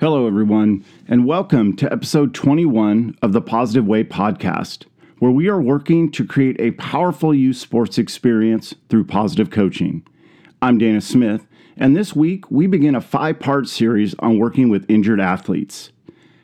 Hello, 0.00 0.28
everyone, 0.28 0.84
and 1.08 1.26
welcome 1.26 1.74
to 1.74 1.92
episode 1.92 2.32
21 2.32 3.18
of 3.20 3.32
the 3.32 3.40
Positive 3.40 3.84
Way 3.84 4.04
podcast, 4.04 4.84
where 5.18 5.32
we 5.32 5.48
are 5.48 5.60
working 5.60 6.08
to 6.12 6.24
create 6.24 6.54
a 6.60 6.70
powerful 6.70 7.34
youth 7.34 7.56
sports 7.56 7.98
experience 7.98 8.76
through 8.88 9.06
positive 9.06 9.50
coaching. 9.50 10.06
I'm 10.62 10.78
Dana 10.78 11.00
Smith, 11.00 11.48
and 11.76 11.96
this 11.96 12.14
week 12.14 12.48
we 12.48 12.68
begin 12.68 12.94
a 12.94 13.00
five 13.00 13.40
part 13.40 13.66
series 13.66 14.14
on 14.20 14.38
working 14.38 14.68
with 14.68 14.88
injured 14.88 15.20
athletes. 15.20 15.90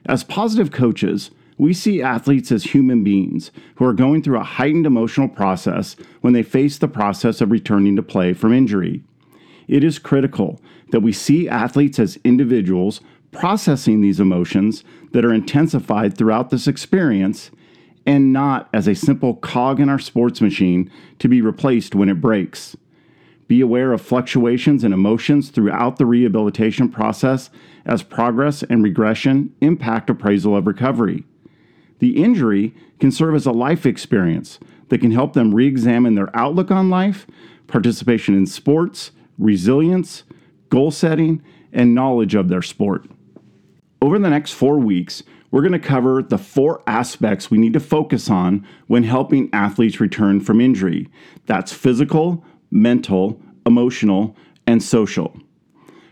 As 0.05 0.25
positive 0.25 0.73
coaches, 0.73 1.31
we 1.57 1.73
see 1.73 2.03
athletes 2.03 2.51
as 2.51 2.65
human 2.65 3.05
beings 3.05 3.53
who 3.77 3.85
are 3.85 3.93
going 3.93 4.21
through 4.21 4.41
a 4.41 4.43
heightened 4.43 4.85
emotional 4.85 5.29
process 5.29 5.95
when 6.23 6.33
they 6.33 6.43
face 6.43 6.77
the 6.77 6.89
process 6.89 7.41
of 7.41 7.53
returning 7.53 7.95
to 7.95 8.03
play 8.03 8.33
from 8.33 8.53
injury. 8.53 9.05
It 9.69 9.85
is 9.85 9.99
critical 10.01 10.61
that 10.91 11.01
we 11.01 11.13
see 11.13 11.49
athletes 11.49 11.99
as 11.99 12.19
individuals 12.25 13.01
processing 13.35 14.01
these 14.01 14.21
emotions 14.21 14.85
that 15.13 15.25
are 15.25 15.35
intensified 15.35 16.17
throughout 16.17 16.51
this 16.51 16.67
experience 16.67 17.51
and 18.07 18.33
not 18.33 18.69
as 18.73 18.87
a 18.87 18.95
simple 18.95 19.35
cog 19.35 19.81
in 19.81 19.89
our 19.89 19.99
sports 19.99 20.41
machine 20.41 20.91
to 21.19 21.29
be 21.29 21.41
replaced 21.41 21.95
when 21.95 22.09
it 22.09 22.21
breaks. 22.21 22.77
Be 23.47 23.61
aware 23.61 23.93
of 23.93 24.01
fluctuations 24.01 24.85
in 24.85 24.93
emotions 24.93 25.51
throughout 25.51 25.97
the 25.97 26.07
rehabilitation 26.07 26.89
process 26.89 27.51
as 27.85 28.03
progress 28.03 28.63
and 28.63 28.83
regression 28.83 29.55
impact 29.61 30.09
appraisal 30.09 30.57
of 30.57 30.67
recovery. 30.67 31.25
The 31.99 32.23
injury 32.23 32.75
can 33.01 33.11
serve 33.11 33.35
as 33.35 33.47
a 33.47 33.53
life 33.53 33.85
experience 33.85 34.59
that 34.89 35.01
can 35.01 35.11
help 35.11 35.35
them 35.35 35.55
re 35.55 35.67
examine 35.67 36.15
their 36.15 36.35
outlook 36.37 36.71
on 36.71 36.89
life, 36.89 37.27
participation 37.67 38.35
in 38.35 38.47
sports, 38.47 39.11
resilience, 39.39 40.23
goal 40.71 40.91
setting, 40.91 41.43
and 41.73 41.95
knowledge 41.95 42.35
of 42.35 42.49
their 42.49 42.63
sport. 42.63 43.07
Over 44.05 44.19
the 44.19 44.29
next 44.29 44.53
four 44.53 44.79
weeks, 44.79 45.23
we're 45.51 45.63
going 45.63 45.73
to 45.73 45.79
cover 45.79 46.23
the 46.23 46.37
four 46.37 46.83
aspects 46.87 47.51
we 47.51 47.57
need 47.57 47.73
to 47.73 47.81
focus 47.81 48.29
on 48.29 48.67
when 48.87 49.03
helping 49.03 49.49
athletes 49.55 49.99
return 49.99 50.41
from 50.41 50.61
injury 50.61 51.09
that's 51.47 51.73
physical, 51.73 52.45
mental, 52.71 53.41
emotional, 53.65 54.37
and 54.67 54.83
social. 54.83 55.35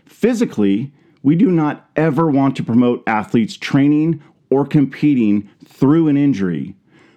Physically, 0.07 0.91
we 1.21 1.35
do 1.35 1.51
not 1.51 1.87
ever 1.95 2.31
want 2.31 2.55
to 2.55 2.63
promote 2.63 3.03
athletes 3.05 3.55
training 3.55 4.23
or 4.49 4.65
competing 4.65 5.47
through 5.63 6.07
an 6.07 6.17
injury. 6.17 6.75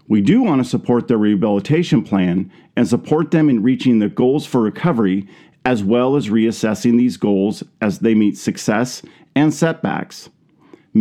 We 0.08 0.20
do 0.20 0.42
want 0.42 0.62
to 0.62 0.69
support 0.69 1.08
their 1.08 1.16
rehabilitation 1.16 2.02
plan 2.02 2.52
and 2.77 2.86
support 2.86 3.30
them 3.30 3.48
in 3.48 3.62
reaching 3.62 3.98
the 3.98 4.10
goals 4.10 4.44
for 4.44 4.60
recovery, 4.60 5.27
as 5.64 5.82
well 5.82 6.16
as 6.16 6.28
reassessing 6.28 6.98
these 6.98 7.16
goals 7.16 7.64
as 7.80 8.00
they 8.00 8.14
meet 8.14 8.36
success 8.36 9.00
and 9.34 9.54
setbacks 9.54 10.28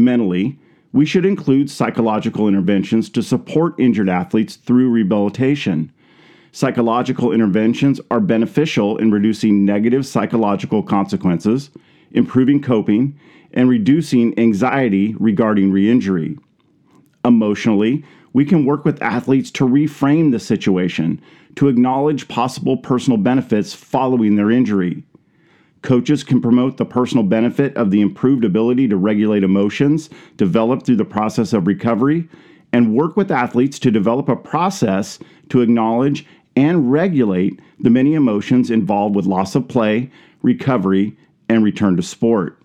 mentally, 0.04 0.60
we 0.92 1.06
should 1.06 1.26
include 1.26 1.70
psychological 1.70 2.48
interventions 2.48 3.10
to 3.10 3.24
support 3.24 3.80
injured 3.80 4.10
athletes 4.10 4.56
through 4.56 4.90
rehabilitation. 4.90 5.92
Psychological 6.52 7.34
interventions 7.34 8.00
are 8.10 8.22
beneficial 8.22 8.98
in 8.98 9.12
reducing 9.12 9.66
negative 9.66 10.06
psychological 10.06 10.82
consequences, 10.82 11.70
improving 12.12 12.62
coping, 12.62 13.20
and 13.52 13.68
reducing 13.68 14.38
anxiety 14.40 15.16
regarding 15.20 15.72
re 15.72 15.90
injury. 15.90 16.38
Emotionally, 17.26 18.06
we 18.32 18.46
can 18.46 18.66
work 18.66 18.86
with 18.86 19.02
athletes 19.02 19.52
to 19.52 19.66
reframe 19.66 20.32
the 20.32 20.40
situation, 20.40 21.22
to 21.56 21.68
acknowledge 21.68 22.28
possible 22.28 22.78
personal 22.78 23.18
benefits 23.18 23.74
following 23.74 24.36
their 24.36 24.52
injury. 24.52 25.04
Coaches 25.86 26.24
can 26.24 26.42
promote 26.42 26.78
the 26.78 26.86
personal 26.86 27.24
benefit 27.24 27.78
of 27.78 27.92
the 27.92 28.02
improved 28.02 28.44
ability 28.44 28.88
to 28.88 28.98
regulate 28.98 29.44
emotions 29.44 30.10
developed 30.36 30.84
through 30.84 30.96
the 30.96 31.06
process 31.06 31.54
of 31.54 31.68
recovery 31.68 32.28
and 32.74 32.96
work 32.96 33.16
with 33.16 33.30
athletes 33.30 33.78
to 33.80 33.92
develop 33.92 34.28
a 34.28 34.36
process 34.36 35.20
to 35.50 35.62
acknowledge 35.62 36.26
and 36.56 36.92
regulate 36.92 37.60
the 37.80 37.92
many 37.92 38.16
emotions 38.16 38.72
involved 38.72 39.16
with 39.16 39.28
loss 39.28 39.54
of 39.54 39.68
play, 39.68 40.10
recovery, 40.42 41.16
and 41.50 41.64
return 41.64 41.96
to 41.96 42.02
sport. 42.02 42.60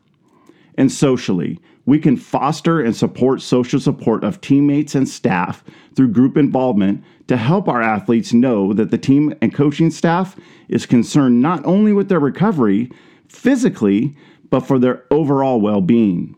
And 0.78 0.90
socially, 0.90 1.60
we 1.90 1.98
can 1.98 2.16
foster 2.16 2.80
and 2.80 2.94
support 2.94 3.42
social 3.42 3.80
support 3.80 4.22
of 4.22 4.40
teammates 4.40 4.94
and 4.94 5.08
staff 5.08 5.64
through 5.96 6.06
group 6.06 6.36
involvement 6.36 7.02
to 7.26 7.36
help 7.36 7.66
our 7.66 7.82
athletes 7.82 8.32
know 8.32 8.72
that 8.72 8.92
the 8.92 8.96
team 8.96 9.34
and 9.42 9.52
coaching 9.52 9.90
staff 9.90 10.38
is 10.68 10.86
concerned 10.86 11.42
not 11.42 11.66
only 11.66 11.92
with 11.92 12.08
their 12.08 12.20
recovery, 12.20 12.92
physically, 13.26 14.16
but 14.50 14.60
for 14.60 14.78
their 14.78 15.02
overall 15.10 15.60
well 15.60 15.80
being. 15.80 16.36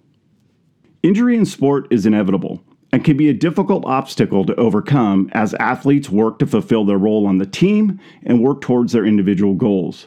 Injury 1.03 1.37
in 1.37 1.45
sport 1.45 1.87
is 1.91 2.07
inevitable 2.07 2.65
and 2.91 3.05
can 3.05 3.19
be 3.19 3.29
a 3.29 3.35
difficult 3.35 3.85
obstacle 3.85 4.47
to 4.47 4.57
overcome 4.57 5.29
as 5.35 5.53
athletes 5.61 6.09
work 6.09 6.39
to 6.39 6.47
fulfill 6.47 6.87
their 6.87 6.97
role 6.97 7.27
on 7.27 7.37
the 7.37 7.45
team 7.45 8.01
and 8.23 8.43
work 8.43 8.62
towards 8.62 8.95
their 8.95 9.05
individual 9.05 9.53
goals. 9.53 10.07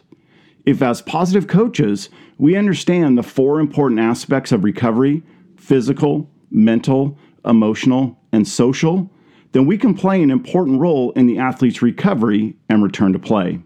If, 0.65 0.81
as 0.81 1.03
positive 1.03 1.45
coaches, 1.45 2.09
we 2.39 2.55
understand 2.55 3.15
the 3.15 3.21
four 3.21 3.59
important 3.59 3.99
aspects 3.99 4.51
of 4.51 4.63
recovery 4.63 5.21
physical, 5.65 6.29
mental, 6.51 7.17
emotional, 7.43 8.17
and 8.31 8.47
social 8.47 9.09
then 9.55 9.65
we 9.65 9.77
can 9.77 9.93
play 9.93 10.21
an 10.21 10.31
important 10.31 10.81
role 10.81 11.13
in 11.13 11.27
the 11.27 11.37
athlete's 11.37 11.81
recovery 11.81 12.57
and 12.67 12.83
return 12.83 13.13
to 13.13 13.19
play. 13.19 13.57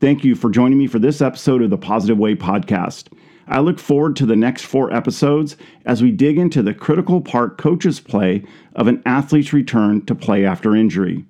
Thank 0.00 0.24
you 0.24 0.34
for 0.34 0.50
joining 0.50 0.78
me 0.78 0.88
for 0.88 0.98
this 0.98 1.22
episode 1.22 1.62
of 1.62 1.70
the 1.70 1.78
Positive 1.78 2.18
Way 2.18 2.34
podcast. 2.34 3.06
I 3.46 3.60
look 3.60 3.78
forward 3.78 4.16
to 4.16 4.26
the 4.26 4.34
next 4.34 4.64
four 4.64 4.92
episodes 4.92 5.56
as 5.86 6.02
we 6.02 6.10
dig 6.10 6.38
into 6.38 6.60
the 6.60 6.74
critical 6.74 7.20
part 7.20 7.56
coaches 7.56 8.00
play 8.00 8.42
of 8.74 8.88
an 8.88 9.00
athlete's 9.06 9.52
return 9.52 10.04
to 10.06 10.14
play 10.16 10.44
after 10.44 10.74
injury. 10.74 11.24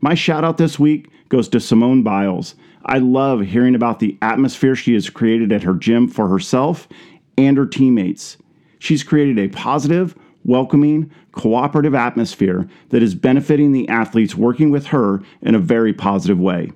My 0.00 0.14
shout 0.14 0.42
out 0.42 0.56
this 0.56 0.78
week 0.78 1.10
goes 1.28 1.50
to 1.50 1.60
Simone 1.60 2.02
Biles. 2.02 2.54
I 2.86 2.96
love 2.96 3.42
hearing 3.42 3.74
about 3.74 3.98
the 3.98 4.16
atmosphere 4.22 4.74
she 4.74 4.94
has 4.94 5.10
created 5.10 5.52
at 5.52 5.64
her 5.64 5.74
gym 5.74 6.08
for 6.08 6.28
herself 6.28 6.88
and 7.36 7.58
her 7.58 7.66
teammates. 7.66 8.38
She's 8.78 9.02
created 9.02 9.38
a 9.38 9.48
positive, 9.48 10.14
welcoming, 10.44 11.10
cooperative 11.32 11.94
atmosphere 11.94 12.68
that 12.90 13.02
is 13.02 13.14
benefiting 13.14 13.72
the 13.72 13.88
athletes 13.88 14.34
working 14.34 14.70
with 14.70 14.86
her 14.86 15.22
in 15.42 15.54
a 15.54 15.60
very 15.60 15.92
positive 15.92 16.38
way. 16.38 16.72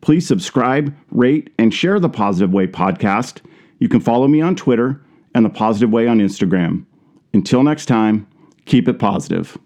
Please 0.00 0.26
subscribe, 0.26 0.94
rate, 1.10 1.52
and 1.58 1.72
share 1.72 2.00
the 2.00 2.08
Positive 2.08 2.52
Way 2.52 2.66
podcast. 2.66 3.40
You 3.78 3.88
can 3.88 4.00
follow 4.00 4.28
me 4.28 4.40
on 4.40 4.56
Twitter 4.56 5.00
and 5.34 5.44
the 5.44 5.50
Positive 5.50 5.90
Way 5.90 6.06
on 6.06 6.18
Instagram. 6.18 6.84
Until 7.32 7.62
next 7.62 7.86
time, 7.86 8.26
keep 8.66 8.88
it 8.88 8.98
positive. 8.98 9.56